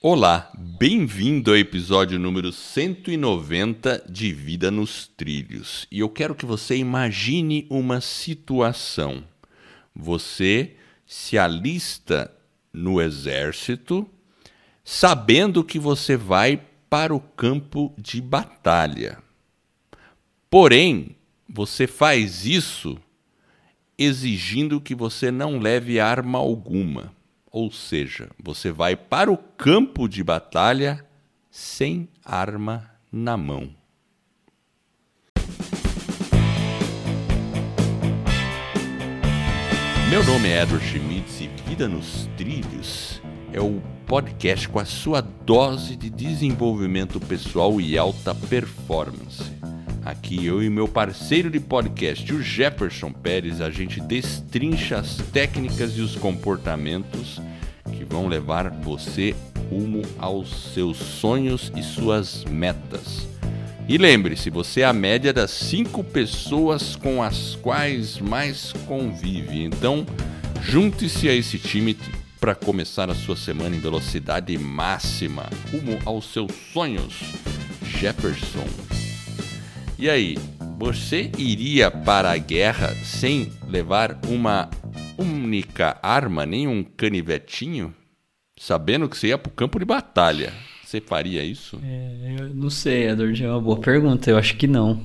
[0.00, 5.88] Olá, bem-vindo ao episódio número 190 de Vida nos Trilhos.
[5.90, 9.24] E eu quero que você imagine uma situação.
[9.92, 12.32] Você se alista
[12.72, 14.08] no exército,
[14.84, 19.18] sabendo que você vai para o campo de batalha.
[20.48, 21.16] Porém,
[21.48, 22.96] você faz isso
[23.98, 27.17] exigindo que você não leve arma alguma.
[27.60, 31.04] Ou seja, você vai para o campo de batalha
[31.50, 33.70] sem arma na mão.
[40.08, 43.20] Meu nome é Edward Schmitz e Vida nos Trilhos
[43.52, 49.42] é o podcast com a sua dose de desenvolvimento pessoal e alta performance.
[50.04, 55.96] Aqui eu e meu parceiro de podcast, o Jefferson Pérez, a gente destrincha as técnicas
[55.96, 57.40] e os comportamentos
[58.08, 59.34] vão levar você
[59.70, 63.26] rumo aos seus sonhos e suas metas.
[63.88, 69.62] E lembre-se, você é a média das cinco pessoas com as quais mais convive.
[69.62, 70.06] Então,
[70.62, 71.96] junte-se a esse time
[72.38, 77.14] para começar a sua semana em velocidade máxima, rumo aos seus sonhos.
[77.82, 78.66] Jefferson.
[79.98, 80.36] E aí,
[80.78, 84.68] você iria para a guerra sem levar uma
[85.16, 87.94] única arma, nem um canivetinho?
[88.58, 90.52] Sabendo que você ia para o campo de batalha.
[90.84, 91.78] Você faria isso?
[91.84, 94.30] É, eu não sei, Edward, é uma boa pergunta.
[94.30, 95.00] Eu acho que não.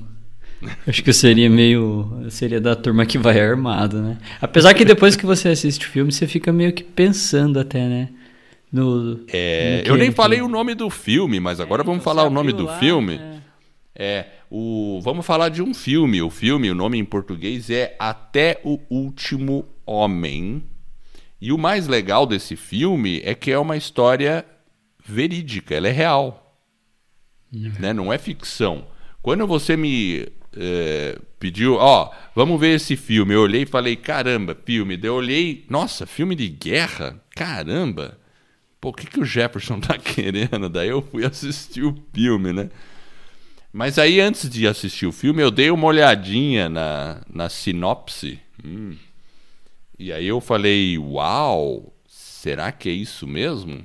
[0.86, 2.20] acho que eu seria meio.
[2.22, 4.18] Eu seria da turma que vai armado, né?
[4.40, 8.08] Apesar que depois que você assiste o filme, você fica meio que pensando até, né?
[8.72, 12.24] No, é, no eu nem falei o nome do filme, mas agora é, vamos falar
[12.24, 13.20] o nome do lá, filme.
[13.94, 14.04] É.
[14.18, 14.26] é.
[14.50, 16.20] o, vamos falar de um filme.
[16.20, 20.64] O filme, o nome em português é Até o Último Homem.
[21.44, 24.46] E o mais legal desse filme é que é uma história
[25.04, 26.58] verídica, ela é real.
[27.52, 27.70] Uhum.
[27.78, 27.92] Né?
[27.92, 28.86] Não é ficção.
[29.20, 34.56] Quando você me é, pediu, ó, vamos ver esse filme, eu olhei e falei, caramba,
[34.64, 34.96] filme.
[34.96, 37.22] Daí eu olhei, nossa, filme de guerra?
[37.36, 38.18] Caramba!
[38.80, 40.70] Pô, o que, que o Jefferson tá querendo?
[40.70, 42.70] Daí eu fui assistir o filme, né?
[43.70, 48.40] Mas aí, antes de assistir o filme, eu dei uma olhadinha na, na sinopse.
[48.64, 48.96] Hum.
[49.98, 53.84] E aí eu falei, uau, será que é isso mesmo?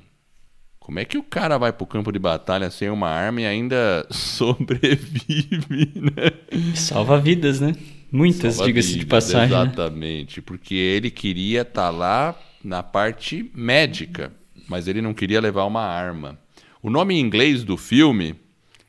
[0.80, 4.06] Como é que o cara vai pro campo de batalha sem uma arma e ainda
[4.10, 6.74] sobrevive, né?
[6.76, 7.76] Salva vidas, né?
[8.12, 9.56] Muitas, diga-se de passagem.
[9.56, 9.64] Né?
[9.64, 10.44] Exatamente, né?
[10.46, 14.34] porque ele queria estar tá lá na parte médica,
[14.68, 16.40] mas ele não queria levar uma arma.
[16.82, 18.36] O nome em inglês do filme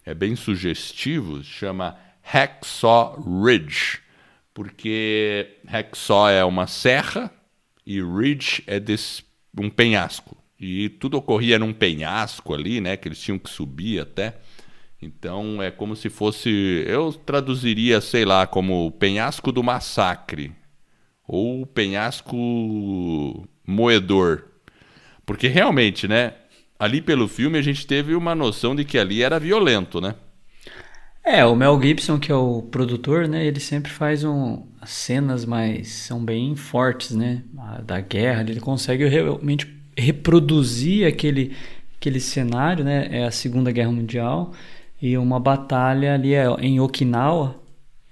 [0.06, 4.00] é bem sugestivo, chama Hacksaw Ridge
[4.60, 7.32] porque Hacksaw é uma serra
[7.86, 9.24] e Ridge é desse,
[9.58, 10.36] um penhasco.
[10.60, 12.94] E tudo ocorria num penhasco ali, né?
[12.94, 14.36] Que eles tinham que subir até.
[15.00, 16.84] Então é como se fosse.
[16.86, 20.52] Eu traduziria, sei lá, como o penhasco do massacre.
[21.26, 24.44] Ou o penhasco moedor.
[25.24, 26.34] Porque realmente, né?
[26.78, 30.16] Ali pelo filme a gente teve uma noção de que ali era violento, né?
[31.24, 33.44] É, o Mel Gibson, que é o produtor, né?
[33.44, 35.88] Ele sempre faz um, cenas mais...
[35.88, 37.42] São bem fortes, né?
[37.84, 41.54] Da guerra, ele consegue realmente reproduzir aquele,
[41.96, 43.08] aquele cenário, né?
[43.10, 44.52] É a Segunda Guerra Mundial
[45.00, 47.56] e uma batalha ali é em Okinawa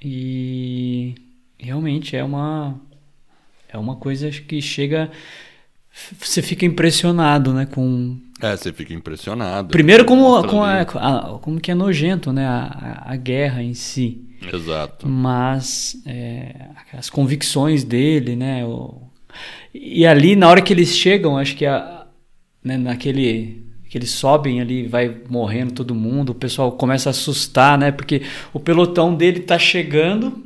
[0.03, 1.15] e
[1.59, 2.81] realmente é uma
[3.69, 5.11] é uma coisa que chega
[6.19, 9.69] você fica impressionado, né, com é, você fica impressionado.
[9.69, 12.47] Primeiro como, como, a, a, como que é nojento, né?
[12.47, 14.25] A, a, guerra em si.
[14.53, 15.09] Exato.
[15.09, 18.65] Mas é, as convicções dele, né?
[18.65, 19.03] O,
[19.75, 22.07] e ali, na hora que eles chegam, acho que a,
[22.63, 27.79] né, naquele que eles sobem ali, vai morrendo todo mundo, o pessoal começa a assustar,
[27.79, 27.91] né?
[27.91, 28.23] Porque
[28.53, 30.45] o pelotão dele tá chegando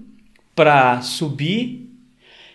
[0.54, 1.91] para subir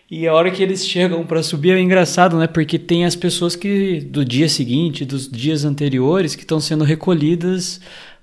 [0.09, 2.47] e a hora que eles chegam para subir é engraçado, né?
[2.47, 7.81] Porque tem as pessoas que do dia seguinte, dos dias anteriores, que estão sendo recolhidas,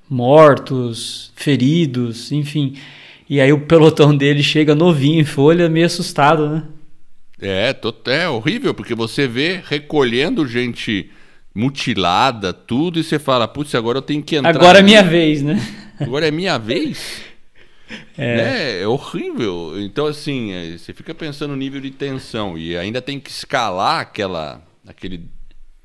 [0.09, 2.75] mortos, feridos, enfim.
[3.29, 6.63] E aí o pelotão dele chega novinho em folha, meio assustado, né?
[7.41, 7.77] É,
[8.07, 11.11] é horrível, porque você vê recolhendo gente
[11.55, 14.57] mutilada, tudo, e você fala, putz, agora eu tenho que entrar.
[14.57, 15.61] Agora é minha vez, né?
[16.01, 17.34] Agora é minha vez?
[18.17, 18.37] É.
[18.37, 18.83] Né?
[18.83, 19.75] é horrível.
[19.81, 24.01] Então, assim, é, você fica pensando no nível de tensão e ainda tem que escalar
[24.01, 25.29] aquela, aquele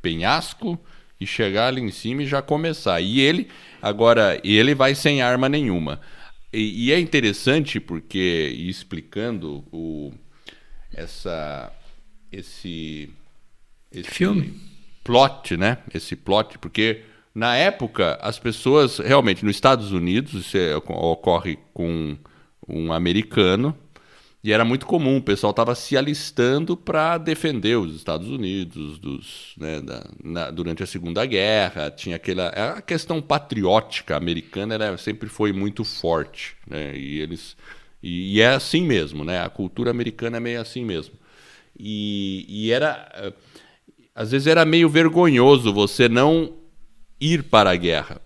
[0.01, 0.80] penhasco
[1.19, 3.01] e chegar ali em cima e já começar.
[3.01, 3.50] E ele,
[3.81, 6.00] agora, ele vai sem arma nenhuma.
[6.51, 10.13] E, e é interessante porque, explicando o,
[10.94, 11.72] essa,
[12.31, 13.10] esse,
[13.92, 14.60] esse filme
[15.04, 15.80] plot, né?
[15.94, 17.04] Esse plot, porque
[17.40, 22.18] na época as pessoas realmente nos Estados Unidos isso é, ocorre com
[22.68, 23.76] um americano
[24.42, 29.54] e era muito comum, o pessoal estava se alistando para defender os Estados Unidos dos,
[29.58, 31.92] né, da, na, durante a Segunda Guerra.
[31.92, 32.48] Tinha aquela.
[32.48, 36.56] A questão patriótica americana era, sempre foi muito forte.
[36.66, 37.58] Né, e, eles,
[38.02, 41.16] e, e, é assim mesmo, né, a cultura americana é meio assim mesmo.
[41.78, 43.34] E, e era.
[44.16, 46.54] Às vezes era meio vergonhoso você não
[47.19, 48.21] ir para a guerra.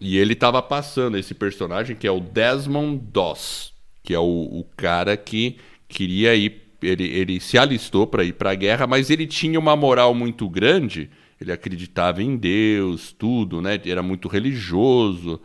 [0.00, 3.74] E ele estava passando esse personagem que é o Desmond Doss
[4.04, 5.56] que é o, o cara que
[5.88, 9.74] queria ir, ele, ele se alistou para ir para a guerra, mas ele tinha uma
[9.74, 11.10] moral muito grande,
[11.40, 13.80] ele acreditava em Deus, tudo, né?
[13.84, 15.40] Era muito religioso.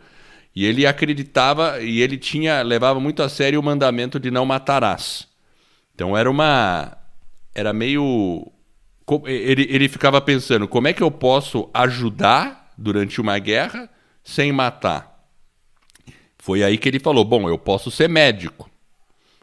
[0.54, 5.26] E ele acreditava e ele tinha levava muito a sério o mandamento de não matarás.
[5.94, 6.96] Então era uma
[7.54, 8.50] era meio
[9.26, 13.88] ele, ele ficava pensando, como é que eu posso ajudar durante uma guerra
[14.22, 15.10] sem matar?
[16.38, 18.68] Foi aí que ele falou: bom, eu posso ser médico,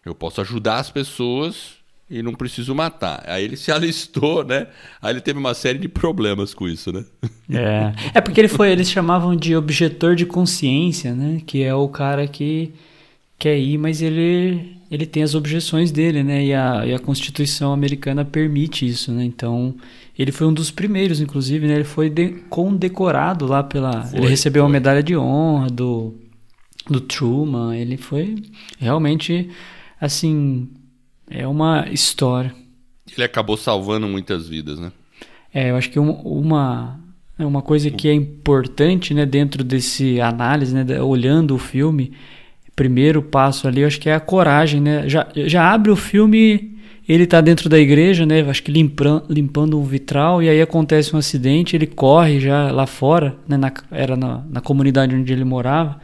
[0.06, 1.78] eu posso ajudar as pessoas
[2.10, 3.24] e não preciso matar.
[3.28, 4.68] Aí ele se alistou, né?
[5.02, 7.06] Aí ele teve uma série de problemas com isso, né?
[7.52, 11.42] É, é porque ele foi, eles chamavam de objetor de consciência, né?
[11.46, 12.74] Que é o cara que
[13.38, 16.46] quer ir, mas ele ele tem as objeções dele, né?
[16.46, 19.24] E a, e a Constituição americana permite isso, né?
[19.24, 19.76] Então
[20.18, 21.76] ele foi um dos primeiros, inclusive, né?
[21.76, 24.68] Ele foi de, condecorado lá pela, foi, ele recebeu foi.
[24.68, 26.16] uma medalha de honra do
[26.90, 28.36] do Truman, ele foi
[28.80, 29.50] realmente
[30.00, 30.70] assim,
[31.30, 32.56] é uma história.
[33.12, 34.92] Ele acabou salvando muitas vidas, né?
[35.54, 37.00] É, eu acho que uma
[37.40, 42.14] é uma coisa que é importante, né, dentro desse análise, né, olhando o filme,
[42.78, 45.10] primeiro passo ali, eu acho que é a coragem, né?
[45.10, 46.78] Já, já abre o filme,
[47.10, 48.42] ele está dentro da igreja, né?
[48.42, 52.86] Acho que limpando, limpando um vitral e aí acontece um acidente, ele corre já lá
[52.86, 53.58] fora, né?
[53.58, 56.00] Na, era na, na comunidade onde ele morava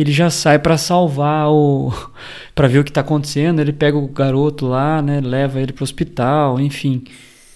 [0.00, 1.92] ele já sai para salvar o
[2.54, 3.60] para ver o que está acontecendo.
[3.60, 7.04] Ele pega o garoto lá, né, leva ele para o hospital, enfim.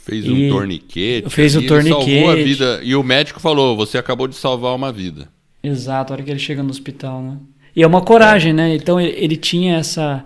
[0.05, 1.31] Fez um torniquete.
[1.31, 2.13] Fez o um torniquete.
[2.13, 5.29] Salvou a vida e o médico falou: "Você acabou de salvar uma vida".
[5.63, 7.39] Exato, a hora que ele chega no hospital, né?
[7.75, 8.55] E é uma coragem, é.
[8.55, 8.75] né?
[8.75, 10.25] Então ele, ele, tinha essa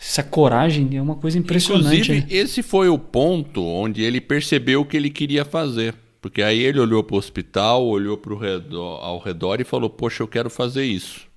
[0.00, 2.00] essa coragem, é uma coisa impressionante.
[2.00, 2.26] Inclusive, né?
[2.30, 5.94] esse foi o ponto onde ele percebeu o que ele queria fazer.
[6.20, 10.22] Porque aí ele olhou para o hospital, olhou pro redor, ao redor e falou: Poxa,
[10.22, 11.28] eu quero fazer isso.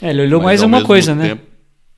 [0.00, 1.28] É, ele olhou Mas, mais uma coisa, né?
[1.28, 1.48] tempo, né?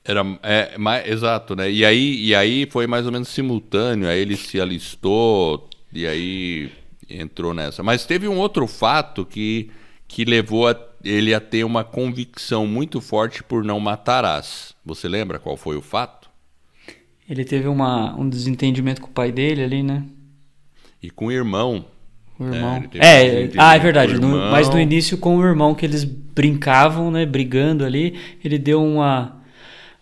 [0.04, 1.70] Era, é, mais, exato, né?
[1.70, 6.72] E aí, e aí foi mais ou menos simultâneo, aí ele se alistou e aí
[7.08, 7.82] entrou nessa.
[7.82, 9.70] Mas teve um outro fato que,
[10.08, 14.74] que levou a, ele a ter uma convicção muito forte por não matarás.
[14.84, 16.30] Você lembra qual foi o fato?
[17.28, 20.04] Ele teve uma, um desentendimento com o pai dele ali, né?
[21.02, 21.84] E com o irmão.
[22.38, 22.84] O irmão.
[22.94, 24.18] É, é ah, é verdade.
[24.18, 28.82] No, mas no início com o irmão que eles brincavam, né, brigando ali, ele deu
[28.82, 29.40] uma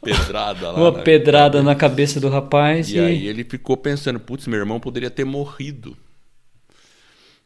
[0.03, 1.62] pedrada lá, uma na pedrada cabeça.
[1.62, 3.00] na cabeça do rapaz e, e...
[3.00, 5.96] aí ele ficou pensando, putz, meu irmão poderia ter morrido.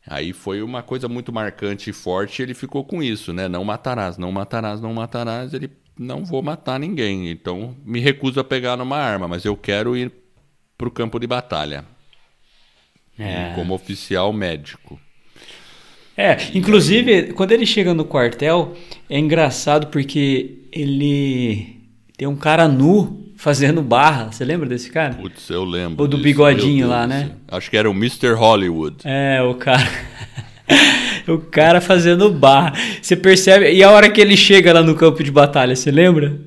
[0.06, 3.48] Aí foi uma coisa muito marcante e forte, ele ficou com isso, né?
[3.48, 5.54] Não matarás, não matarás, não matarás.
[5.54, 9.96] Ele não vou matar ninguém, então me recuso a pegar numa arma, mas eu quero
[9.96, 10.12] ir
[10.76, 11.84] para o campo de batalha.
[13.18, 13.52] É.
[13.54, 15.00] Como oficial médico.
[16.16, 18.76] É, inclusive, quando ele chega no quartel,
[19.08, 21.80] é engraçado porque ele
[22.16, 24.32] tem um cara nu fazendo barra.
[24.32, 25.12] Você lembra desse cara?
[25.12, 26.02] Putz, eu lembro.
[26.02, 27.32] O do disso, bigodinho lá, né?
[27.46, 28.32] Acho que era o Mr.
[28.32, 28.96] Hollywood.
[29.04, 29.86] É, o cara.
[31.28, 32.72] o cara fazendo barra.
[33.02, 33.70] Você percebe.
[33.70, 36.40] E a hora que ele chega lá no campo de batalha, você lembra?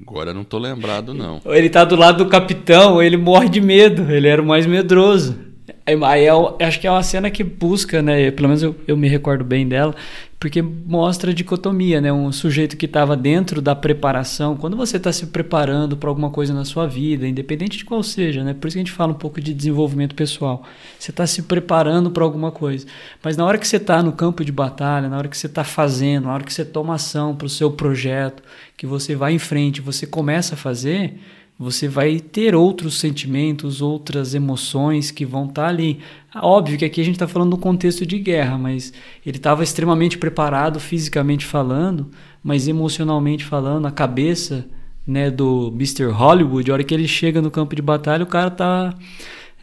[0.00, 1.40] Agora não tô lembrado, não.
[1.46, 5.38] Ele tá do lado do capitão, ele morre de medo, ele era o mais medroso.
[5.86, 8.32] Aí eu acho que é uma cena que busca, né?
[8.32, 9.94] Pelo menos eu, eu me recordo bem dela,
[10.42, 12.12] porque mostra a dicotomia, né?
[12.12, 14.56] Um sujeito que estava dentro da preparação.
[14.56, 18.42] Quando você está se preparando para alguma coisa na sua vida, independente de qual seja,
[18.42, 18.52] né?
[18.52, 20.64] Por isso que a gente fala um pouco de desenvolvimento pessoal.
[20.98, 22.88] Você está se preparando para alguma coisa.
[23.22, 25.62] Mas na hora que você está no campo de batalha, na hora que você está
[25.62, 28.42] fazendo, na hora que você toma ação para o seu projeto,
[28.76, 31.20] que você vai em frente, você começa a fazer
[31.58, 36.00] você vai ter outros sentimentos, outras emoções que vão estar tá ali.
[36.34, 38.92] Óbvio que aqui a gente está falando no contexto de guerra, mas
[39.24, 42.10] ele estava extremamente preparado fisicamente falando,
[42.42, 44.66] mas emocionalmente falando, a cabeça
[45.06, 46.06] né, do Mr.
[46.06, 48.94] Hollywood, a hora que ele chega no campo de batalha, o cara tá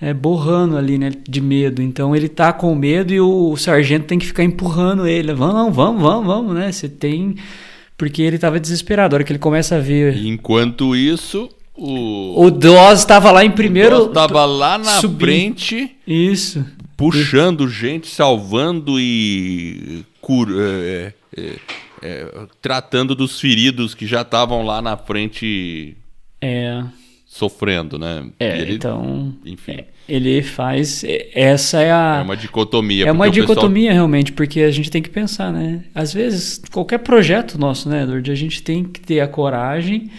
[0.02, 1.82] é, borrando ali, né, de medo.
[1.82, 5.34] Então ele tá com medo e o, o sargento tem que ficar empurrando ele.
[5.34, 6.72] Vamos, vamos, vamos, vamos, né?
[6.72, 7.36] Você tem
[7.98, 9.14] porque ele estava desesperado.
[9.14, 10.26] A hora que ele começa a ver.
[10.26, 14.08] Enquanto isso, o, o estava lá em primeiro.
[14.08, 15.20] Estava lá na subindo.
[15.20, 15.96] frente.
[16.06, 16.66] Isso.
[16.98, 17.74] Puxando Isso.
[17.74, 21.56] gente, salvando e cur, é, é,
[22.02, 22.28] é,
[22.62, 25.96] tratando dos feridos que já estavam lá na frente.
[26.42, 26.84] É.
[27.26, 28.30] Sofrendo, né?
[28.38, 29.34] É, ele, então.
[29.46, 29.72] Enfim.
[29.74, 31.06] É, ele faz.
[31.34, 32.18] Essa é a.
[32.20, 33.06] É uma dicotomia.
[33.06, 33.94] É uma dicotomia, pessoal...
[33.94, 35.86] realmente, porque a gente tem que pensar, né?
[35.96, 40.10] Às vezes, qualquer projeto nosso, né, Edward, a gente tem que ter a coragem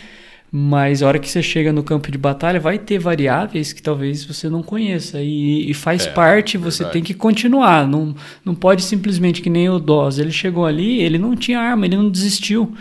[0.52, 4.24] mas a hora que você chega no campo de batalha, vai ter variáveis que talvez
[4.24, 5.20] você não conheça.
[5.22, 6.92] E, e faz é, parte, você verdade.
[6.92, 7.86] tem que continuar.
[7.86, 8.14] Não,
[8.44, 10.18] não pode simplesmente, que nem o Doz.
[10.18, 12.74] Ele chegou ali, ele não tinha arma, ele não desistiu.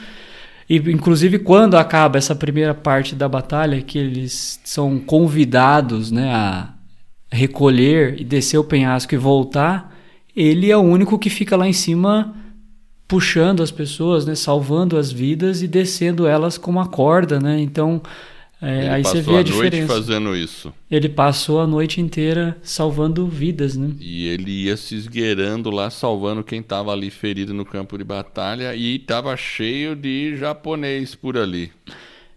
[0.67, 6.73] E, inclusive, quando acaba essa primeira parte da batalha, que eles são convidados né, a
[7.31, 9.95] recolher e descer o penhasco e voltar,
[10.35, 12.33] ele é o único que fica lá em cima
[13.09, 17.59] puxando as pessoas, né, salvando as vidas e descendo elas com uma corda, né?
[17.59, 17.99] Então,
[18.61, 19.87] é, aí você vê a, a diferença.
[19.87, 20.71] Noite fazendo isso.
[20.91, 23.93] Ele passou a noite inteira salvando vidas, né?
[23.99, 28.75] E ele ia se esgueirando lá, salvando quem estava ali ferido no campo de batalha
[28.75, 31.71] e estava cheio de japonês por ali.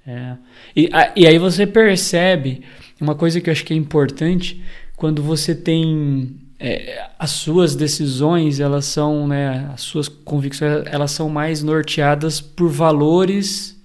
[0.07, 0.37] É.
[0.75, 2.63] E, a, e aí você percebe
[2.99, 4.63] uma coisa que eu acho que é importante
[4.97, 6.35] quando você tem
[6.65, 12.71] é, as suas decisões, elas são, né, as suas convicções, elas são mais norteadas por
[12.71, 13.77] valores,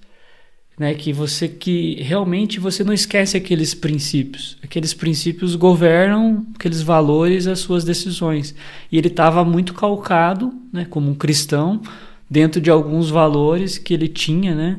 [0.78, 4.56] né, que você que realmente você não esquece aqueles princípios.
[4.62, 8.54] Aqueles princípios governam aqueles valores as suas decisões.
[8.92, 11.82] E ele estava muito calcado, né, como um cristão,
[12.30, 14.78] dentro de alguns valores que ele tinha, né?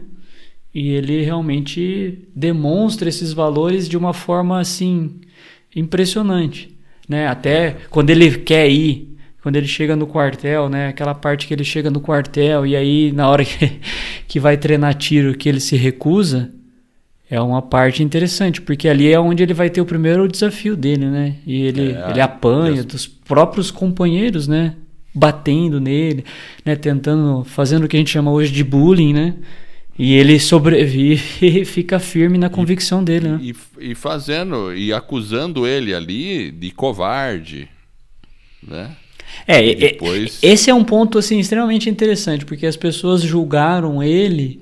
[0.73, 5.19] E ele realmente demonstra esses valores de uma forma assim
[5.75, 6.78] impressionante
[7.09, 7.27] né?
[7.27, 10.89] Até quando ele quer ir, quando ele chega no quartel, né?
[10.89, 13.79] Aquela parte que ele chega no quartel e aí na hora que,
[14.27, 16.51] que vai treinar tiro que ele se recusa,
[17.29, 21.05] é uma parte interessante, porque ali é onde ele vai ter o primeiro desafio dele,
[21.07, 21.35] né?
[21.45, 22.85] E ele, é, ele apanha Deus.
[22.85, 24.75] dos próprios companheiros, né?
[25.13, 26.23] Batendo nele,
[26.63, 26.75] né?
[26.75, 29.35] Tentando, fazendo o que a gente chama hoje de bullying, né?
[29.99, 33.39] E ele sobrevive e fica firme na convicção e, dele, né?
[33.41, 33.55] E,
[33.91, 37.67] e, fazendo, e acusando ele ali de covarde,
[38.65, 38.95] né?
[39.45, 40.39] É, depois...
[40.41, 44.61] esse é um ponto assim extremamente interessante, porque as pessoas julgaram ele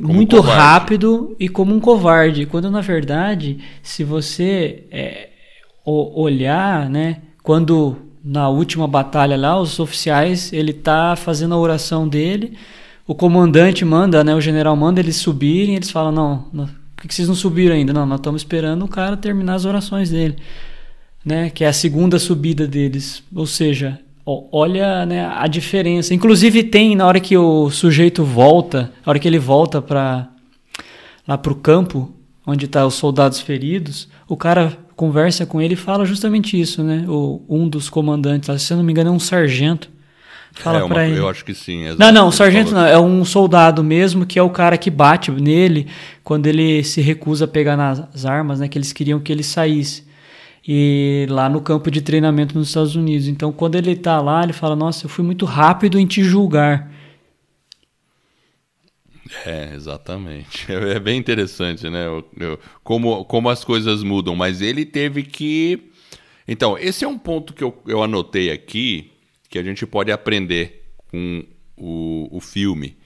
[0.00, 5.28] como muito rápido e como um covarde, quando na verdade, se você é,
[5.84, 12.52] olhar, né, quando na última batalha lá, os oficiais, ele tá fazendo a oração dele,
[13.08, 16.12] o comandante manda, né, o general manda eles subirem, eles falam,
[16.52, 17.90] não, por que vocês não subiram ainda?
[17.90, 20.36] Não, nós estamos esperando o cara terminar as orações dele,
[21.24, 26.12] né, que é a segunda subida deles, ou seja, olha né, a diferença.
[26.12, 30.28] Inclusive tem na hora que o sujeito volta, na hora que ele volta para
[31.26, 32.12] lá para o campo
[32.46, 37.06] onde tá os soldados feridos, o cara conversa com ele e fala justamente isso, né?
[37.08, 39.90] O, um dos comandantes, se eu não me engano, é um sargento.
[40.58, 41.18] Fala é uma, pra ele.
[41.18, 41.84] Eu acho que sim.
[41.96, 42.84] Não, não, o sargento não.
[42.84, 45.86] É um soldado mesmo, que é o cara que bate nele
[46.24, 48.68] quando ele se recusa a pegar nas armas, né?
[48.68, 50.06] Que eles queriam que ele saísse.
[50.66, 53.28] E lá no campo de treinamento nos Estados Unidos.
[53.28, 56.90] Então, quando ele tá lá, ele fala: Nossa, eu fui muito rápido em te julgar.
[59.46, 60.66] É, exatamente.
[60.72, 62.06] É bem interessante, né?
[62.82, 64.34] Como, como as coisas mudam.
[64.34, 65.90] Mas ele teve que.
[66.46, 69.12] Então, esse é um ponto que eu, eu anotei aqui
[69.48, 71.44] que a gente pode aprender com
[71.76, 72.96] o, o filme.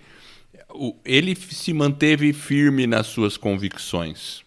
[0.71, 4.43] O, ele se manteve firme nas suas convicções.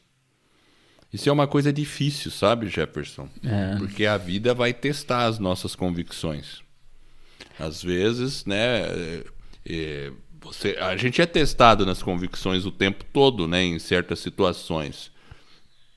[1.13, 3.29] Isso é uma coisa difícil, sabe, Jefferson?
[3.43, 3.77] É.
[3.77, 6.61] Porque a vida vai testar as nossas convicções.
[7.57, 8.81] Às vezes, né?
[8.81, 9.23] É,
[9.65, 10.11] é,
[10.41, 13.63] você, a gente é testado nas convicções o tempo todo, né?
[13.63, 15.09] Em certas situações.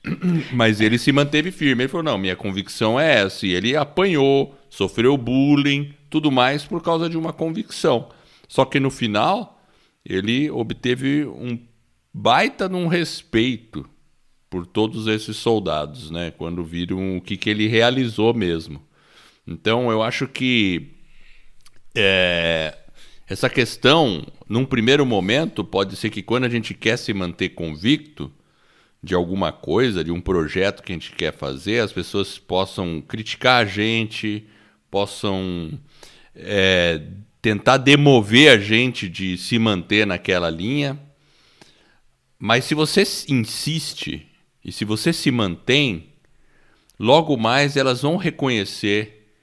[0.53, 1.83] Mas ele se manteve firme.
[1.83, 3.45] Ele falou: não, minha convicção é essa.
[3.45, 8.09] E ele apanhou, sofreu bullying, tudo mais por causa de uma convicção.
[8.47, 9.61] Só que no final,
[10.05, 11.59] ele obteve um
[12.13, 13.87] baita num respeito
[14.49, 16.31] por todos esses soldados, né?
[16.31, 18.81] Quando viram o que, que ele realizou mesmo.
[19.45, 20.95] Então, eu acho que
[21.95, 22.75] é,
[23.27, 28.31] essa questão, num primeiro momento, pode ser que quando a gente quer se manter convicto
[29.01, 33.63] de alguma coisa, de um projeto que a gente quer fazer, as pessoas possam criticar
[33.63, 34.45] a gente,
[34.91, 35.71] possam
[36.35, 37.01] é,
[37.41, 40.99] tentar demover a gente de se manter naquela linha.
[42.37, 44.27] Mas se você insiste
[44.63, 46.09] e se você se mantém,
[46.99, 49.33] logo mais elas vão reconhecer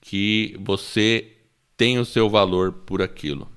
[0.00, 1.32] que você
[1.76, 3.50] tem o seu valor por aquilo.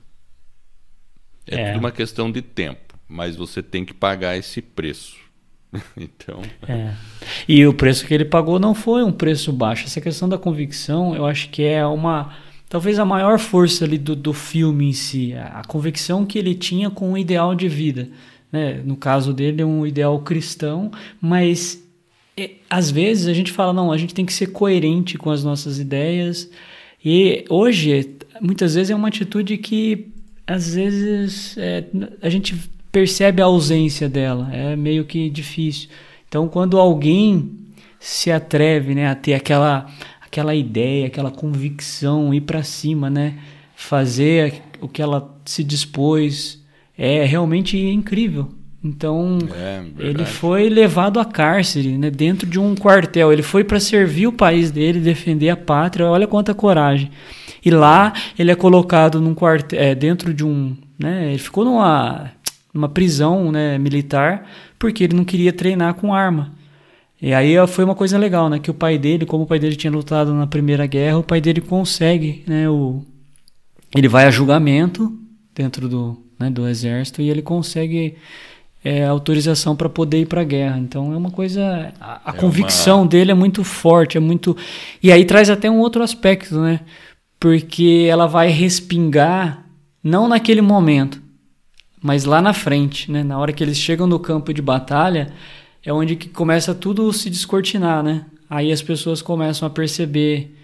[1.46, 1.68] É, é.
[1.68, 5.27] tudo uma questão de tempo, mas você tem que pagar esse preço.
[5.98, 6.42] então.
[6.68, 6.94] É.
[7.48, 9.86] E o preço que ele pagou não foi um preço baixo.
[9.86, 12.34] Essa questão da convicção, eu acho que é uma.
[12.70, 15.34] Talvez a maior força ali do, do filme em si.
[15.34, 18.10] A, a convicção que ele tinha com o ideal de vida.
[18.52, 18.82] Né?
[18.84, 21.84] No caso dele, é um ideal cristão, mas
[22.36, 25.44] é, às vezes a gente fala, não, a gente tem que ser coerente com as
[25.44, 26.50] nossas ideias.
[27.04, 30.10] E hoje, muitas vezes, é uma atitude que
[30.46, 31.84] às vezes é,
[32.22, 32.56] a gente
[32.98, 35.88] percebe a ausência dela, é meio que difícil.
[36.28, 37.52] Então, quando alguém
[38.00, 39.86] se atreve né, a ter aquela,
[40.20, 43.36] aquela ideia, aquela convicção, ir para cima, né,
[43.76, 46.60] fazer o que ela se dispôs,
[46.98, 48.50] é realmente incrível.
[48.84, 53.32] Então, é, ele foi levado a cárcere, né, dentro de um quartel.
[53.32, 56.08] Ele foi para servir o país dele, defender a pátria.
[56.08, 57.12] Olha quanta coragem.
[57.64, 62.32] E lá ele é colocado num quartel, é, dentro de um, né, ele ficou numa,
[62.78, 64.48] numa prisão, né, militar,
[64.80, 66.54] porque ele não queria treinar com arma.
[67.22, 69.76] E aí foi uma coisa legal, né, que o pai dele, como o pai dele
[69.76, 73.02] tinha lutado na Primeira Guerra, o pai dele consegue, né, o
[73.96, 75.18] ele vai a julgamento
[75.56, 78.16] dentro do, né, do exército e ele consegue
[78.84, 80.78] é, autorização para poder ir para a guerra.
[80.78, 81.94] Então é uma coisa.
[82.00, 83.08] A, a é convicção uma...
[83.08, 84.56] dele é muito forte, é muito.
[85.02, 86.82] E aí traz até um outro aspecto, né?
[87.40, 89.66] Porque ela vai respingar,
[90.04, 91.22] não naquele momento,
[92.02, 93.24] mas lá na frente, né?
[93.24, 95.34] Na hora que eles chegam no campo de batalha,
[95.84, 98.26] é onde que começa tudo se descortinar, né?
[98.50, 100.56] Aí as pessoas começam a perceber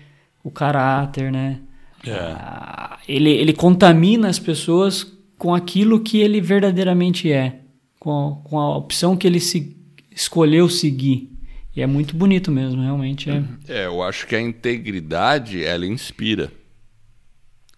[0.43, 1.59] o caráter, né?
[2.05, 2.11] É.
[2.11, 7.59] Ah, ele, ele contamina as pessoas com aquilo que ele verdadeiramente é
[8.03, 9.77] com, com a opção que ele se,
[10.11, 11.31] escolheu seguir.
[11.73, 13.29] E é muito bonito mesmo, realmente.
[13.29, 13.43] É.
[13.69, 16.51] é, eu acho que a integridade, ela inspira.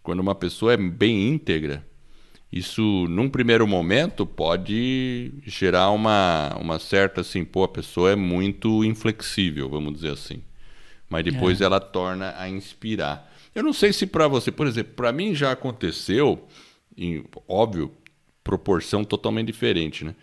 [0.01, 1.84] Quando uma pessoa é bem íntegra,
[2.55, 8.81] isso, num primeiro momento, pode gerar uma, uma certa, assim, pô, a pessoa é muito
[8.85, 10.41] inflexível, vamos dizer assim.
[11.09, 11.65] Mas depois é.
[11.65, 13.29] ela torna a inspirar.
[13.53, 16.47] Eu não sei se para você, por exemplo, para mim já aconteceu,
[16.97, 17.91] em, óbvio,
[18.41, 20.15] proporção totalmente diferente, né?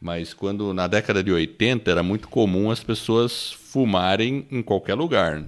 [0.00, 5.42] Mas quando na década de 80 era muito comum as pessoas fumarem em qualquer lugar,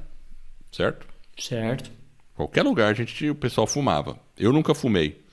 [0.72, 1.06] certo?
[1.38, 1.92] Certo.
[2.34, 4.18] Qualquer lugar a gente, o pessoal fumava.
[4.36, 5.23] Eu nunca fumei,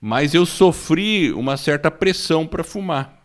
[0.00, 3.20] mas eu sofri uma certa pressão para fumar.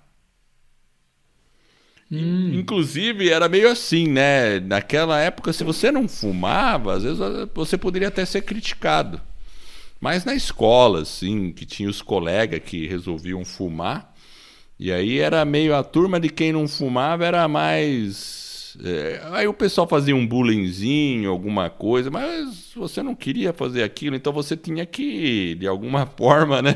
[2.11, 2.51] Hum.
[2.53, 4.59] Inclusive, era meio assim, né?
[4.59, 7.19] Naquela época, se você não fumava, às vezes
[7.53, 9.21] você poderia até ser criticado.
[9.99, 14.13] Mas na escola, assim, que tinha os colegas que resolviam fumar,
[14.77, 18.44] e aí era meio a turma de quem não fumava era mais.
[18.83, 24.15] É, aí o pessoal fazia um bullyingzinho, alguma coisa, mas você não queria fazer aquilo,
[24.15, 26.75] então você tinha que, de alguma forma, né?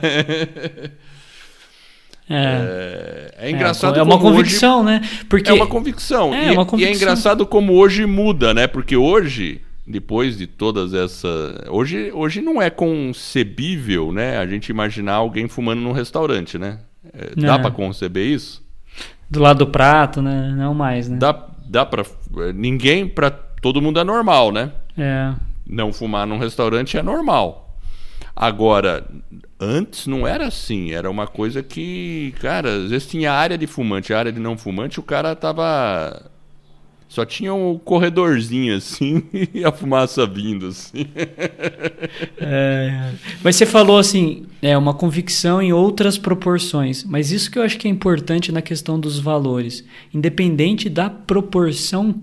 [2.30, 3.98] É, é, é engraçado.
[3.98, 5.02] É, é uma convicção, hoje, né?
[5.28, 6.34] Porque é uma convicção.
[6.34, 6.92] É, e, uma convicção.
[6.92, 8.68] e é engraçado como hoje muda, né?
[8.68, 11.56] Porque hoje depois de todas essas.
[11.68, 14.38] Hoje, hoje não é concebível, né?
[14.38, 16.78] A gente imaginar alguém fumando num restaurante, né?
[17.12, 18.64] É, dá para conceber isso?
[19.28, 20.54] Do lado do prato, né?
[20.56, 21.18] Não mais, né?
[21.18, 22.04] Dá, dá para
[22.54, 24.72] ninguém, para todo mundo é normal, né?
[24.98, 25.34] É.
[25.68, 27.78] Não fumar num restaurante é normal.
[28.36, 29.06] Agora,
[29.60, 30.92] antes não era assim.
[30.92, 35.00] Era uma coisa que, cara, às vezes tinha área de fumante, área de não fumante,
[35.00, 36.29] o cara tava
[37.10, 41.08] só tinha um corredorzinho assim e a fumaça vindo assim.
[42.38, 43.12] É,
[43.44, 47.04] mas você falou assim, é uma convicção em outras proporções.
[47.04, 49.84] Mas isso que eu acho que é importante na questão dos valores.
[50.14, 52.14] Independente da proporção,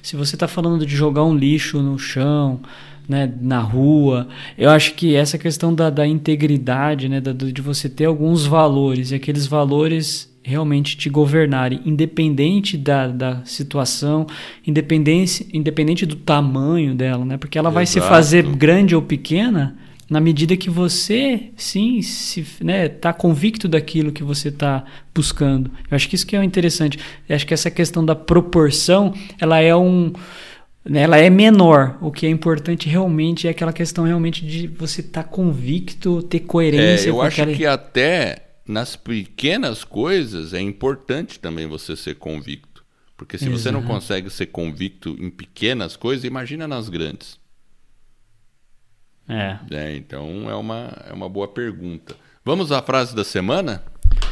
[0.00, 2.60] se você está falando de jogar um lixo no chão,
[3.08, 4.28] né, na rua.
[4.56, 9.10] Eu acho que essa questão da, da integridade, né, da, de você ter alguns valores,
[9.10, 14.26] e aqueles valores realmente te governarem, independente da, da situação,
[14.66, 17.36] independente, independente do tamanho dela, né?
[17.36, 17.74] Porque ela Exato.
[17.74, 19.76] vai se fazer grande ou pequena
[20.10, 25.70] na medida que você, sim, se, né, tá convicto daquilo que você está buscando.
[25.90, 26.98] Eu acho que isso que é interessante.
[27.26, 30.12] Eu acho que essa questão da proporção, ela é um
[30.84, 31.96] né, ela é menor.
[32.00, 36.40] O que é importante realmente é aquela questão realmente de você estar tá convicto, ter
[36.40, 37.08] coerência.
[37.08, 37.56] É, eu acho aquela...
[37.56, 42.84] que até nas pequenas coisas é importante também você ser convicto.
[43.16, 43.58] Porque se Exato.
[43.58, 47.38] você não consegue ser convicto em pequenas coisas, imagina nas grandes.
[49.28, 49.58] É.
[49.70, 49.96] é.
[49.96, 52.16] Então é uma, é uma boa pergunta.
[52.44, 53.82] Vamos à frase da semana?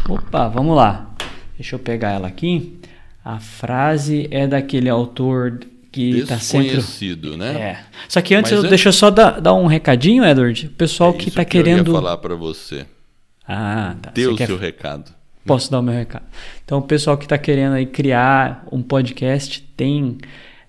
[0.08, 1.14] Opa, vamos lá.
[1.56, 2.80] Deixa eu pegar ela aqui.
[3.24, 5.60] A frase é daquele autor
[5.92, 7.52] que está sempre conhecido, né?
[7.60, 7.84] É.
[8.08, 10.66] Só que antes, eu, deixa eu só dar, dar um recadinho, Edward.
[10.66, 11.88] O pessoal é que está querendo.
[11.88, 12.86] Eu ia falar para você.
[13.52, 14.12] Ah, tá.
[14.14, 14.46] Dê o quer...
[14.46, 15.10] seu recado.
[15.44, 16.24] posso dar o meu recado.
[16.64, 20.18] Então, o pessoal que está querendo aí criar um podcast tem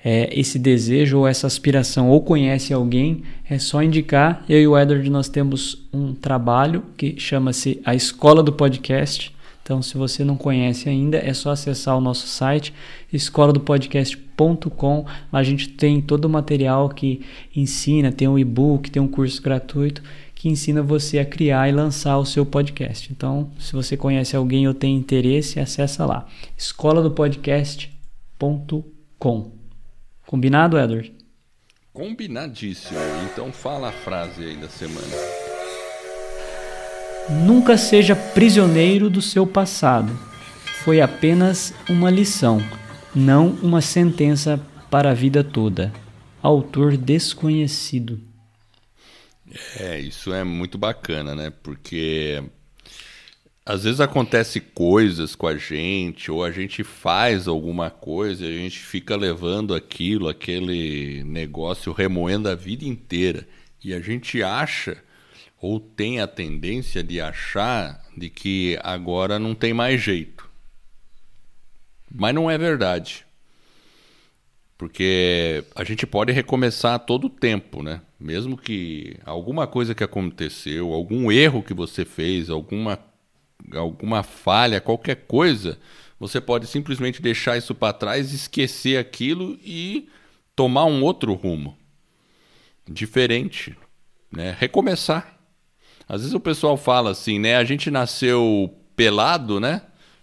[0.03, 4.43] é, esse desejo ou essa aspiração ou conhece alguém, é só indicar.
[4.49, 9.31] Eu e o Edward nós temos um trabalho que chama-se A Escola do Podcast.
[9.61, 12.73] Então, se você não conhece ainda, é só acessar o nosso site
[13.13, 15.05] escoladopodcast.com.
[15.31, 17.21] Lá a gente tem todo o material que
[17.55, 20.01] ensina, tem um e-book, tem um curso gratuito
[20.41, 23.11] que ensina você a criar e lançar o seu podcast.
[23.11, 26.25] Então, se você conhece alguém ou tem interesse, acessa lá
[26.57, 29.51] escoladopodcast.com.
[30.25, 31.13] Combinado, Edward?
[31.93, 32.97] Combinadíssimo.
[33.31, 35.05] Então fala a frase aí da semana.
[37.45, 40.11] Nunca seja prisioneiro do seu passado.
[40.83, 42.59] Foi apenas uma lição,
[43.13, 45.93] não uma sentença para a vida toda.
[46.41, 48.30] Autor desconhecido.
[49.79, 51.49] É, isso é muito bacana, né?
[51.49, 52.41] Porque
[53.65, 58.57] às vezes acontece coisas com a gente, ou a gente faz alguma coisa e a
[58.57, 63.47] gente fica levando aquilo, aquele negócio remoendo a vida inteira.
[63.83, 64.97] E a gente acha,
[65.61, 70.49] ou tem a tendência de achar, de que agora não tem mais jeito.
[72.13, 73.25] Mas não é verdade.
[74.77, 78.01] Porque a gente pode recomeçar a todo tempo, né?
[78.21, 82.99] Mesmo que alguma coisa que aconteceu, algum erro que você fez, alguma
[83.73, 85.79] alguma falha, qualquer coisa,
[86.19, 90.07] você pode simplesmente deixar isso para trás, esquecer aquilo e
[90.55, 91.75] tomar um outro rumo
[92.87, 93.75] diferente,
[94.31, 94.55] né?
[94.59, 95.39] Recomeçar.
[96.07, 97.55] Às vezes o pessoal fala assim, né?
[97.55, 99.81] A gente nasceu pelado, né?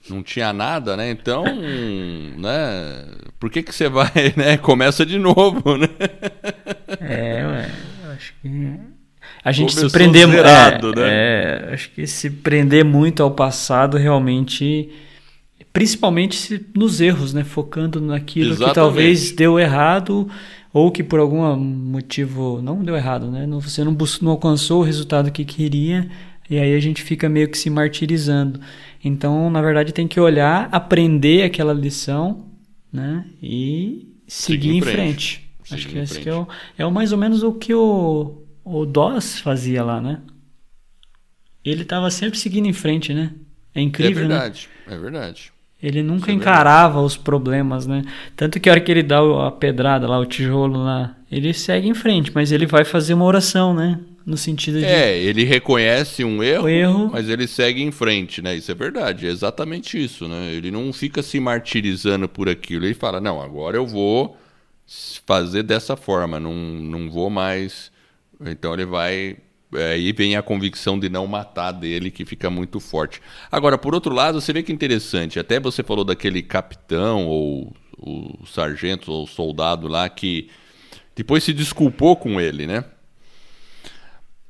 [0.09, 1.11] Não tinha nada, né?
[1.11, 1.45] Então,
[2.39, 3.07] né?
[3.39, 4.57] Por que que você vai, né?
[4.57, 5.89] Começa de novo, né?
[7.01, 7.71] É, ué,
[8.19, 8.49] acho que
[9.45, 11.71] a gente Começou se prender zerado, é, né?
[11.71, 14.91] É, acho que se prender muito ao passado realmente
[15.73, 18.69] principalmente se, nos erros, né, focando naquilo Exatamente.
[18.69, 20.29] que talvez deu errado
[20.73, 23.47] ou que por algum motivo não deu errado, né?
[23.61, 26.09] Você não, buscou, não alcançou o resultado que queria
[26.51, 28.61] e aí a gente fica meio que se martirizando.
[29.05, 32.45] Então, na verdade, tem que olhar, aprender aquela lição,
[32.93, 33.25] né?
[33.43, 34.97] E seguir, em frente.
[34.97, 35.48] frente.
[35.71, 38.85] Acho que esse que é, o, é o mais ou menos o que o o
[38.85, 40.21] Doss fazia lá, né?
[41.65, 43.33] Ele estava sempre seguindo em frente, né?
[43.75, 44.95] É incrível, É verdade, né?
[44.95, 45.53] é verdade.
[45.83, 48.03] Ele nunca é encarava os problemas, né?
[48.35, 51.89] Tanto que a hora que ele dá a pedrada lá, o tijolo lá, ele segue
[51.89, 54.01] em frente, mas ele vai fazer uma oração, né?
[54.27, 54.85] No sentido de.
[54.85, 58.57] É, ele reconhece um erro, erro, mas ele segue em frente, né?
[58.57, 60.53] Isso é verdade, é exatamente isso, né?
[60.53, 62.85] Ele não fica se martirizando por aquilo.
[62.85, 64.37] Ele fala: não, agora eu vou
[65.27, 67.93] fazer dessa forma, não, não vou mais
[68.41, 69.37] então ele vai.
[69.75, 73.21] É, aí vem a convicção de não matar dele, que fica muito forte.
[73.51, 75.39] Agora, por outro lado, você vê que interessante.
[75.39, 80.49] Até você falou daquele capitão, ou o sargento, ou soldado lá, que
[81.15, 82.85] depois se desculpou com ele, né?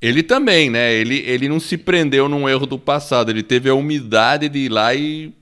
[0.01, 0.93] Ele também, né?
[0.93, 3.31] Ele, ele não se prendeu num erro do passado.
[3.31, 5.35] Ele teve a humildade de ir lá e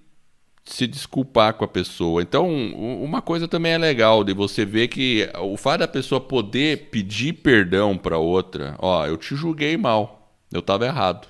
[0.67, 2.21] se desculpar com a pessoa.
[2.21, 6.89] Então, uma coisa também é legal de você ver que o fato da pessoa poder
[6.91, 11.29] pedir perdão para outra, ó, eu te julguei mal, eu estava errado.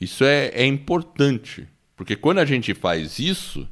[0.00, 3.68] Isso é, é importante, porque quando a gente faz isso,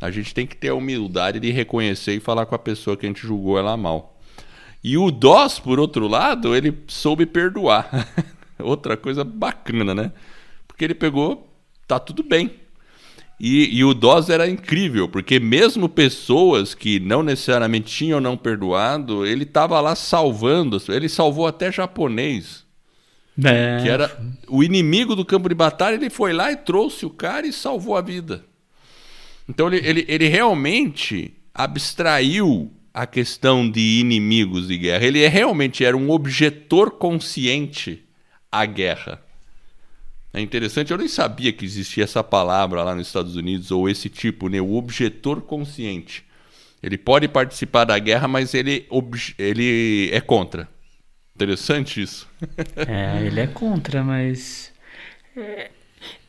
[0.00, 3.04] a gente tem que ter a humildade de reconhecer e falar com a pessoa que
[3.04, 4.18] a gente julgou ela mal.
[4.82, 7.88] E o Dós, por outro lado, ele soube perdoar.
[8.58, 10.12] Outra coisa bacana, né?
[10.68, 11.50] Porque ele pegou,
[11.88, 12.63] tá tudo bem
[13.38, 19.26] e, e, o Dawes era incrível, porque mesmo pessoas que não necessariamente tinham não perdoado,
[19.26, 20.80] ele estava lá salvando.
[20.88, 22.64] Ele salvou até japonês.
[23.42, 23.80] É.
[23.82, 24.16] Que era
[24.46, 27.96] o inimigo do campo de batalha, ele foi lá e trouxe o cara e salvou
[27.96, 28.44] a vida.
[29.48, 35.04] Então ele, ele, ele realmente abstraiu a questão de inimigos de guerra.
[35.04, 38.04] Ele realmente era um objetor consciente
[38.50, 39.20] à guerra.
[40.34, 44.08] É interessante, eu nem sabia que existia essa palavra lá nos Estados Unidos, ou esse
[44.08, 44.60] tipo, né?
[44.60, 46.24] O objetor consciente.
[46.82, 48.84] Ele pode participar da guerra, mas ele,
[49.38, 50.68] ele é contra.
[51.36, 52.28] Interessante isso.
[52.76, 54.72] é, ele é contra, mas.
[55.36, 55.70] É,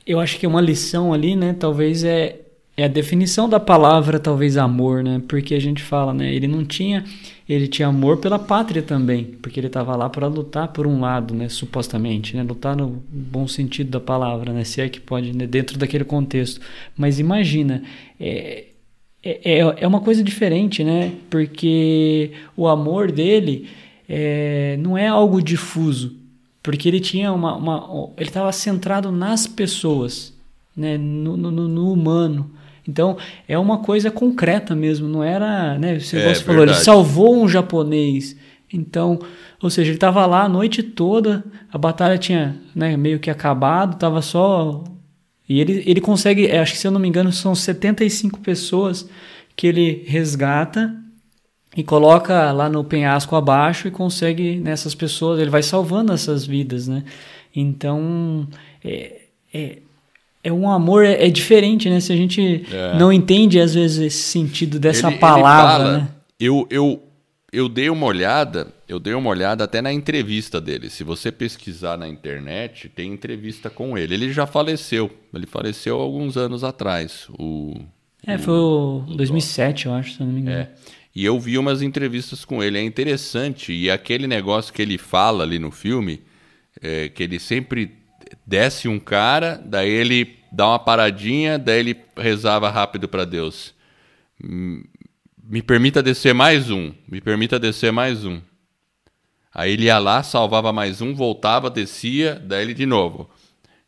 [0.06, 1.54] eu acho que uma lição ali, né?
[1.54, 2.45] Talvez é
[2.78, 5.22] é a definição da palavra talvez amor, né?
[5.28, 6.34] Porque a gente fala, né?
[6.34, 7.06] Ele não tinha,
[7.48, 11.34] ele tinha amor pela pátria também, porque ele estava lá para lutar por um lado,
[11.34, 11.48] né?
[11.48, 12.44] Supostamente, né?
[12.44, 14.66] Lutar no bom sentido da palavra, né?
[14.66, 15.48] Se é que pode, né?
[15.48, 16.60] dentro daquele contexto.
[16.98, 17.82] Mas imagina,
[18.20, 18.66] é,
[19.24, 21.14] é, é, é uma coisa diferente, né?
[21.30, 23.70] Porque o amor dele
[24.08, 26.18] é, não é algo difuso,
[26.62, 30.36] porque ele tinha uma, uma ele estava centrado nas pessoas
[30.76, 32.52] né, no, no, no humano.
[32.88, 33.18] Então,
[33.48, 38.36] é uma coisa concreta mesmo, não era, né, você, é, falou, ele salvou um japonês.
[38.72, 39.20] Então,
[39.62, 43.94] ou seja, ele estava lá a noite toda, a batalha tinha né, meio que acabado,
[43.94, 44.84] estava só.
[45.48, 49.10] E ele, ele consegue, acho que se eu não me engano, são 75 pessoas
[49.56, 50.96] que ele resgata
[51.76, 56.88] e coloca lá no penhasco abaixo e consegue nessas pessoas, ele vai salvando essas vidas,
[56.88, 57.04] né?
[57.56, 58.48] Então,
[58.84, 59.22] é,
[59.54, 59.78] é,
[60.46, 62.00] é um amor, é, é, diferente, né?
[62.00, 62.96] Se a gente é.
[63.00, 66.10] não entende, às vezes, esse sentido dessa ele, palavra, ele fala, né?
[66.40, 67.02] Eu, eu,
[67.52, 70.92] eu dei uma olhada, eu dei uma olhada até na entrevista dele.
[70.92, 74.14] Se você pesquisar na internet, tem entrevista com ele.
[74.14, 75.10] Ele já faleceu.
[75.34, 77.28] Ele faleceu alguns anos atrás.
[77.40, 77.74] O,
[78.28, 80.60] é, foi o, 2007, eu acho, se não me engano.
[80.60, 80.70] É.
[81.16, 82.78] E eu vi umas entrevistas com ele.
[82.78, 83.74] É interessante.
[83.74, 86.22] E aquele negócio que ele fala ali no filme,
[86.80, 88.05] é, que ele sempre
[88.46, 93.74] desce um cara, daí ele dá uma paradinha, daí ele rezava rápido para Deus.
[94.42, 98.40] Me permita descer mais um, me permita descer mais um.
[99.54, 103.30] Aí ele ia lá, salvava mais um, voltava, descia, daí ele de novo.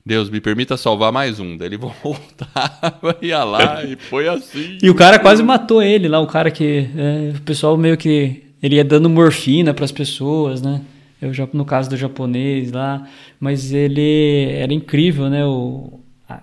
[0.06, 1.58] Deus, me permita salvar mais um.
[1.58, 4.78] Daí ele voltava, ia lá e foi assim.
[4.82, 6.88] E o cara quase matou ele lá, o cara que.
[6.95, 8.43] É, o pessoal meio que.
[8.63, 10.82] Ele ia dando morfina para as pessoas, né?
[11.21, 13.08] Eu, no caso do japonês lá,
[13.39, 15.43] mas ele era incrível, né?
[15.45, 15.99] O,
[16.30, 16.41] a,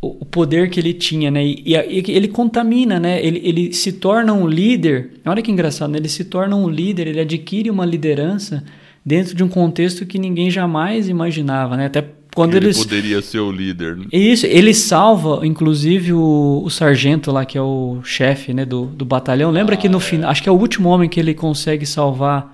[0.00, 1.44] o poder que ele tinha, né?
[1.44, 3.24] E, e, e, ele contamina, né?
[3.24, 5.20] Ele, ele se torna um líder.
[5.26, 5.98] Olha que engraçado, né?
[5.98, 8.64] Ele se torna um líder, ele adquire uma liderança
[9.04, 11.86] dentro de um contexto que ninguém jamais imaginava, né?
[11.86, 12.78] Até quando ele eles...
[12.78, 13.96] poderia ser o líder.
[13.96, 14.06] Né?
[14.12, 19.04] Isso, ele salva, inclusive, o, o sargento lá, que é o chefe né, do, do
[19.04, 19.50] batalhão.
[19.50, 20.00] Lembra ah, que no é.
[20.00, 22.52] final, acho que é o último homem que ele consegue salvar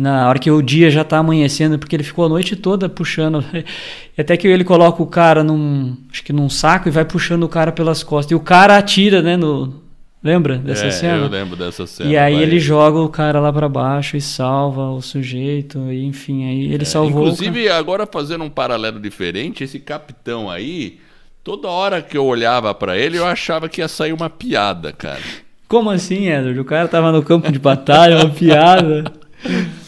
[0.00, 3.44] na hora que o dia já está amanhecendo, porque ele ficou a noite toda puxando.
[4.16, 7.48] Até que ele coloca o cara num, acho que num saco e vai puxando o
[7.48, 8.32] cara pelas costas.
[8.32, 9.74] E o cara atira, né, no,
[10.22, 11.16] Lembra dessa é, cena?
[11.24, 12.10] Eu lembro dessa cena.
[12.10, 12.42] E aí vai.
[12.42, 16.82] ele joga o cara lá para baixo e salva o sujeito, e enfim, aí ele
[16.82, 17.22] é, salvou.
[17.22, 20.98] Inclusive, agora fazendo um paralelo diferente, esse capitão aí,
[21.42, 25.20] toda hora que eu olhava para ele, eu achava que ia sair uma piada, cara.
[25.66, 26.58] Como assim, Edward?
[26.58, 29.04] O cara tava no campo de batalha, uma piada.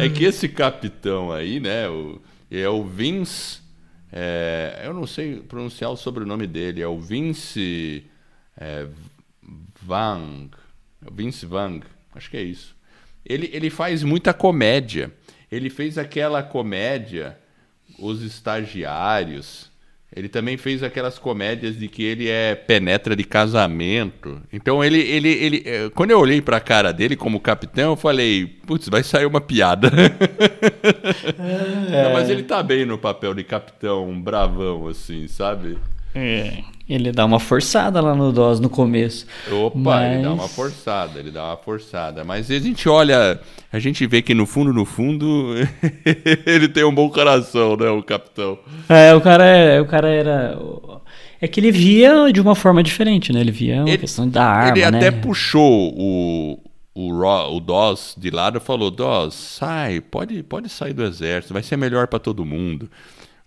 [0.00, 3.60] É que esse capitão aí, né, o, é o Vince.
[4.12, 8.04] É, eu não sei pronunciar o sobrenome dele, é o Vince.
[8.56, 8.86] É,
[9.82, 10.50] Vang,
[11.12, 11.82] Vince Vang,
[12.14, 12.76] acho que é isso.
[13.24, 15.12] Ele, ele faz muita comédia.
[15.50, 17.38] Ele fez aquela comédia,
[17.98, 19.69] Os Estagiários.
[20.14, 24.42] Ele também fez aquelas comédias de que ele é penetra de casamento.
[24.52, 27.96] Então ele, ele, ele, eh, quando eu olhei para a cara dele como capitão, eu
[27.96, 29.90] falei, putz, vai sair uma piada.
[31.92, 32.04] É.
[32.04, 35.78] Não, mas ele tá bem no papel de capitão, bravão assim, sabe?
[36.14, 36.64] É.
[36.90, 39.24] Ele dá uma forçada lá no DOS no começo.
[39.48, 40.12] Opa, mas...
[40.12, 42.24] ele dá uma forçada, ele dá uma forçada.
[42.24, 43.40] Mas a gente olha,
[43.72, 45.54] a gente vê que no fundo, no fundo,
[46.44, 48.58] ele tem um bom coração, né, o capitão.
[48.88, 50.58] É, o cara, é, o cara era...
[51.40, 53.40] É que ele via de uma forma diferente, né?
[53.40, 54.98] Ele via uma ele, questão da arma, Ele né?
[54.98, 56.58] até puxou o,
[56.92, 61.62] o, o DOS de lado e falou, DOS, sai, pode, pode sair do exército, vai
[61.62, 62.90] ser melhor para todo mundo.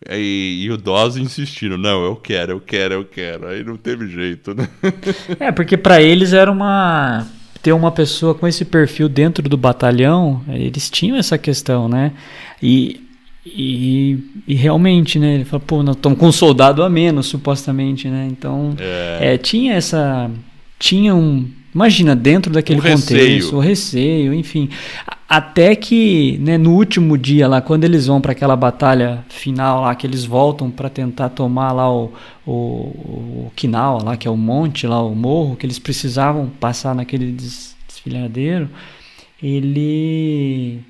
[0.09, 3.47] E, e, o Dawes insistindo, não, eu quero, eu quero, eu quero.
[3.47, 4.67] Aí não teve jeito, né?
[5.39, 7.27] É, porque para eles era uma.
[7.61, 12.11] Ter uma pessoa com esse perfil dentro do batalhão, eles tinham essa questão, né?
[12.61, 13.01] E,
[13.45, 15.35] e, e realmente, né?
[15.35, 18.27] Ele falou, pô, nós estamos com um soldado a menos, supostamente, né?
[18.29, 19.35] Então, é.
[19.35, 20.29] É, tinha essa.
[20.77, 23.55] Tinha um Imagina, dentro daquele o contexto, receio.
[23.55, 24.69] o receio, enfim.
[25.33, 29.95] Até que né, no último dia lá, quando eles vão para aquela batalha final lá,
[29.95, 32.13] que eles voltam para tentar tomar lá o,
[32.45, 36.93] o, o Kinal, lá, que é o monte, lá, o morro, que eles precisavam passar
[36.93, 38.69] naquele desfilhadeiro,
[39.41, 40.81] ele.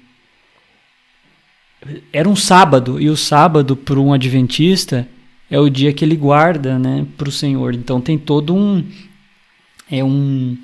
[2.11, 5.07] Era um sábado, e o sábado, para um adventista,
[5.49, 7.73] é o dia que ele guarda né, para o Senhor.
[7.73, 8.83] Então tem todo um,
[9.89, 10.57] é um,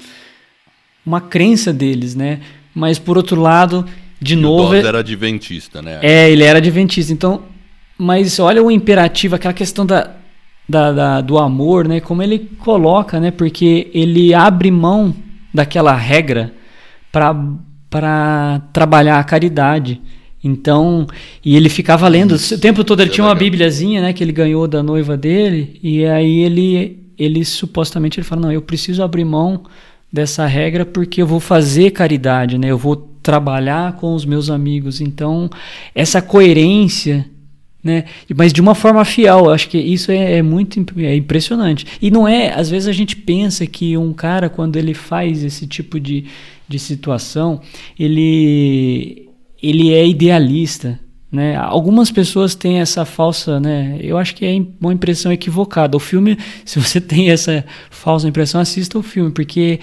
[1.05, 2.41] uma crença deles, né?
[2.79, 3.85] Mas por outro lado,
[4.21, 4.71] de e novo.
[4.71, 5.99] O é era adventista, né?
[6.01, 7.11] É, ele era adventista.
[7.11, 7.41] Então,
[7.97, 10.11] mas olha o imperativo, aquela questão da,
[10.67, 11.99] da, da, do amor, né?
[11.99, 13.31] Como ele coloca, né?
[13.31, 15.13] Porque ele abre mão
[15.53, 16.53] daquela regra
[17.11, 20.01] para trabalhar a caridade.
[20.41, 21.05] Então,
[21.43, 24.31] e ele ficava lendo, Isso, o tempo todo ele tinha uma bíbliazinha, né, que ele
[24.31, 29.25] ganhou da noiva dele, e aí ele ele supostamente ele fala: "Não, eu preciso abrir
[29.25, 29.63] mão
[30.11, 32.69] dessa regra porque eu vou fazer caridade, né?
[32.69, 35.01] Eu vou trabalhar com os meus amigos".
[35.01, 35.49] Então,
[35.93, 37.25] essa coerência
[37.83, 38.03] né?
[38.35, 41.85] Mas de uma forma fiel, eu acho que isso é, é, muito é impressionante.
[42.01, 45.65] E não é, às vezes a gente pensa que um cara quando ele faz esse
[45.65, 46.25] tipo de,
[46.67, 47.61] de situação,
[47.97, 49.27] ele
[49.61, 50.99] ele é idealista,
[51.31, 51.55] né?
[51.55, 53.97] Algumas pessoas têm essa falsa, né?
[54.01, 55.95] Eu acho que é uma impressão equivocada.
[55.95, 59.79] O filme, se você tem essa falsa impressão, assista o filme, porque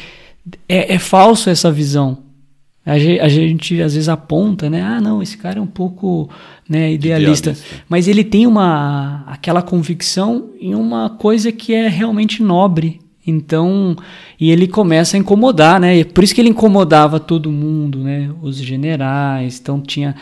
[0.68, 2.18] é, é falso essa visão.
[2.84, 4.80] A gente, a gente, às vezes aponta, né?
[4.80, 6.30] Ah, não, esse cara é um pouco
[6.68, 7.50] né, idealista.
[7.50, 7.84] idealista.
[7.88, 13.00] Mas ele tem uma aquela convicção em uma coisa que é realmente nobre.
[13.26, 13.96] Então,
[14.38, 15.98] e ele começa a incomodar, né?
[15.98, 18.30] E por isso que ele incomodava todo mundo, né?
[18.40, 20.14] Os generais, então tinha,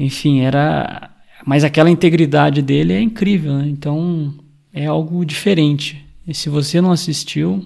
[0.00, 1.10] enfim, era,
[1.44, 3.68] mas aquela integridade dele é incrível, né?
[3.68, 4.34] Então,
[4.72, 6.02] é algo diferente.
[6.26, 7.64] E se você não assistiu,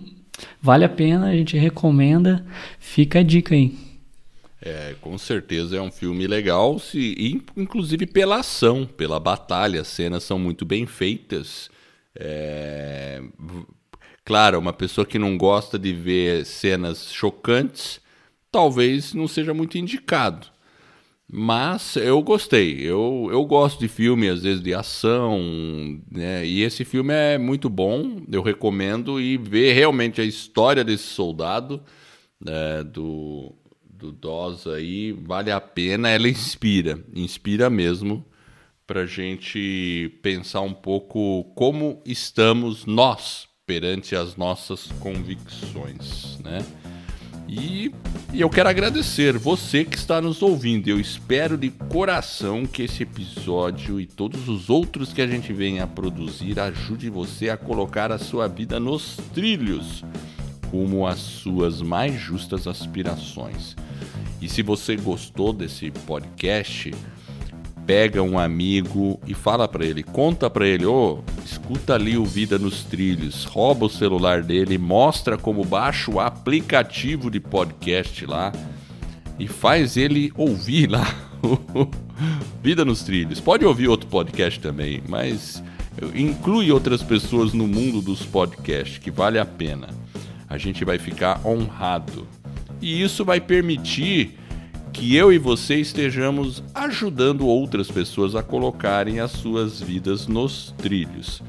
[0.61, 2.45] vale a pena, a gente recomenda.
[2.81, 3.77] Fica a dica aí.
[4.61, 9.83] É, com certeza é um filme legal, se, inclusive pela ação, pela batalha.
[9.83, 11.71] As cenas são muito bem feitas.
[12.17, 13.23] É,
[14.25, 18.01] claro, uma pessoa que não gosta de ver cenas chocantes,
[18.51, 20.54] talvez não seja muito indicado.
[21.31, 22.81] Mas eu gostei.
[22.81, 25.41] Eu, eu gosto de filme, às vezes, de ação.
[26.11, 26.47] Né?
[26.47, 28.23] E esse filme é muito bom.
[28.31, 31.83] Eu recomendo e ver realmente a história desse soldado,
[32.41, 33.55] né, do
[34.05, 38.25] do DOS aí vale a pena, ela inspira, inspira mesmo
[38.87, 46.59] para gente pensar um pouco como estamos nós perante as nossas convicções, né?
[47.49, 47.93] E,
[48.33, 50.89] e, eu quero agradecer você que está nos ouvindo.
[50.89, 55.85] Eu espero de coração que esse episódio e todos os outros que a gente venha
[55.85, 60.05] a produzir ajude você a colocar a sua vida nos trilhos
[60.75, 63.77] rumo às suas mais justas aspirações.
[64.43, 66.93] E se você gostou desse podcast,
[67.87, 72.25] pega um amigo e fala para ele, conta para ele, ô, oh, escuta ali o
[72.25, 78.53] Vida nos Trilhos, rouba o celular dele, mostra como baixa o aplicativo de podcast lá
[79.39, 81.07] e faz ele ouvir lá
[82.63, 83.41] Vida nos Trilhos.
[83.41, 85.63] Pode ouvir outro podcast também, mas
[86.15, 89.89] inclui outras pessoas no mundo dos podcasts, que vale a pena
[90.49, 92.27] a gente vai ficar honrado.
[92.81, 94.39] E isso vai permitir
[94.95, 101.43] que eu e você estejamos ajudando outras pessoas a colocarem as suas vidas nos trilhos.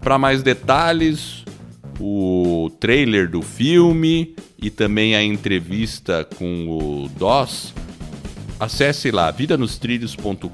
[0.00, 1.44] Para mais detalhes,
[2.00, 7.74] o trailer do filme e também a entrevista com o DOS,
[8.58, 10.48] acesse lá vidanostrilhos.com.br.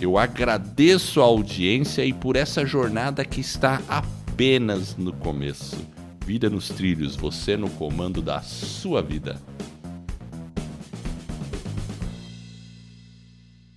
[0.00, 5.78] Eu agradeço a audiência e por essa jornada que está apenas no começo.
[6.26, 9.40] Vida nos trilhos, você no comando da sua vida.